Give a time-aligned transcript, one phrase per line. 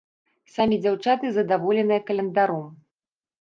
[0.53, 2.65] Самі дзяўчаты задаволеныя календаром.